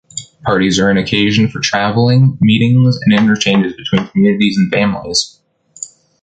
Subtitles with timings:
[0.45, 5.39] Parties are an occasion for traveling, meetings, and interchanges between communities and families.